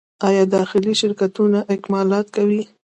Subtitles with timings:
[0.27, 2.61] آیا داخلي شرکتونه اکمالات کوي؟